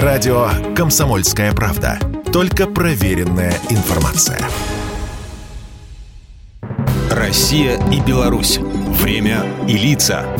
[0.00, 1.98] Радио «Комсомольская правда».
[2.32, 4.40] Только проверенная информация.
[7.10, 8.56] Россия и Беларусь.
[8.56, 10.34] Время и лица.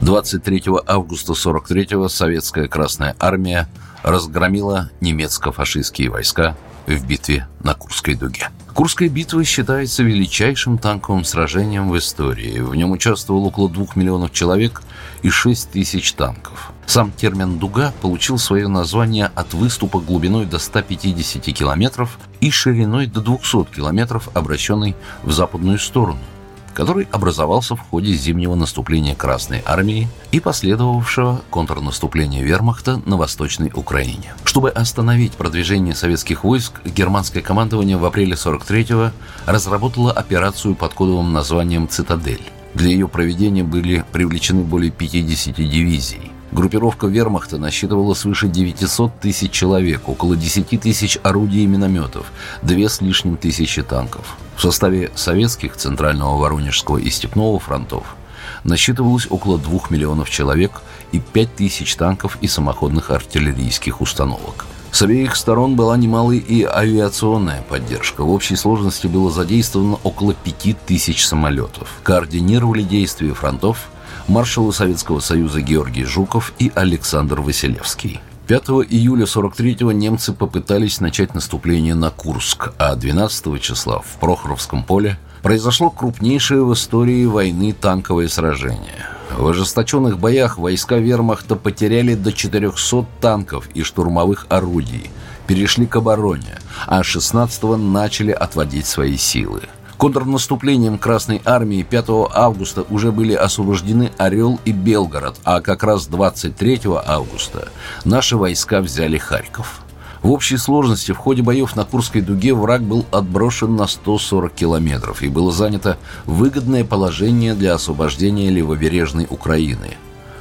[0.00, 3.68] 23 августа 43-го советская Красная Армия
[4.02, 6.56] разгромила немецко-фашистские войска
[6.96, 8.48] в битве на Курской дуге.
[8.74, 12.60] Курская битва считается величайшим танковым сражением в истории.
[12.60, 14.82] В нем участвовало около двух миллионов человек
[15.22, 16.72] и шесть тысяч танков.
[16.86, 23.20] Сам термин «дуга» получил свое название от выступа глубиной до 150 километров и шириной до
[23.20, 26.20] 200 километров, обращенной в западную сторону–
[26.78, 34.32] который образовался в ходе зимнего наступления Красной Армии и последовавшего контрнаступления вермахта на Восточной Украине.
[34.44, 39.10] Чтобы остановить продвижение советских войск, германское командование в апреле 43-го
[39.50, 42.48] разработало операцию под кодовым названием «Цитадель».
[42.74, 46.30] Для ее проведения были привлечены более 50 дивизий.
[46.50, 52.32] Группировка вермахта насчитывала свыше 900 тысяч человек, около 10 тысяч орудий и минометов,
[52.62, 54.36] две с лишним тысячи танков.
[54.56, 58.16] В составе советских Центрального Воронежского и Степного фронтов
[58.64, 60.82] насчитывалось около 2 миллионов человек
[61.12, 64.66] и 5 тысяч танков и самоходных артиллерийских установок.
[64.90, 68.24] С обеих сторон была немалая и авиационная поддержка.
[68.24, 72.00] В общей сложности было задействовано около 5 тысяч самолетов.
[72.02, 73.90] Координировали действия фронтов
[74.28, 78.20] маршалы Советского Союза Георгий Жуков и Александр Василевский.
[78.46, 85.18] 5 июля 43-го немцы попытались начать наступление на Курск, а 12 числа в Прохоровском поле
[85.42, 89.06] произошло крупнейшее в истории войны танковое сражение.
[89.36, 95.10] В ожесточенных боях войска вермахта потеряли до 400 танков и штурмовых орудий,
[95.46, 99.62] перешли к обороне, а 16-го начали отводить свои силы–
[99.98, 106.82] Контрнаступлением Красной Армии 5 августа уже были освобождены Орел и Белгород, а как раз 23
[107.04, 107.68] августа
[108.04, 109.80] наши войска взяли Харьков.
[110.22, 115.22] В общей сложности в ходе боев на Курской дуге враг был отброшен на 140 километров
[115.22, 119.96] и было занято выгодное положение для освобождения левобережной Украины.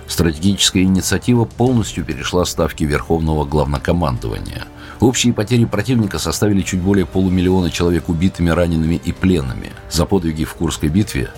[0.07, 4.66] Стратегическая инициатива полностью перешла ставки Верховного Главнокомандования–
[5.00, 9.72] Общие потери противника составили чуть более полумиллиона человек убитыми, ранеными и пленными.
[9.91, 11.29] За подвиги в Курской битве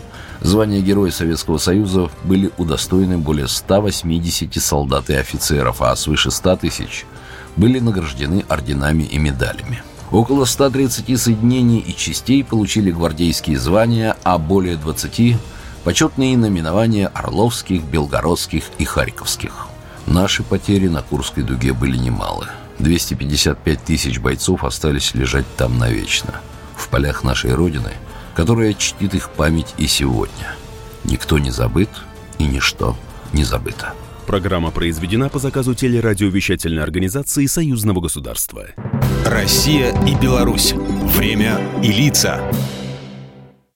[0.42, 7.06] звания Героя Советского Союза были удостоены более 180 солдат и офицеров, а свыше 100 тысяч
[7.58, 9.84] были награждены орденами и медалями.
[10.12, 15.36] Около 130 соединений и частей получили гвардейские звания, а более 20–
[15.84, 19.68] почетные наименования Орловских, Белгородских и Харьковских.
[20.06, 22.48] Наши потери на Курской дуге были немалы–
[22.80, 26.42] 255 тысяч бойцов остались лежать там навечно,
[26.76, 27.92] в полях нашей Родины,
[28.36, 30.56] которая чтит их память и сегодня.
[31.04, 31.90] Никто не забыт
[32.38, 32.98] и ничто
[33.34, 33.94] не забыто.
[34.26, 38.68] Программа произведена по заказу телерадиовещательной организации Союзного государства.
[39.26, 40.74] Россия и Беларусь.
[40.74, 42.40] Время и лица.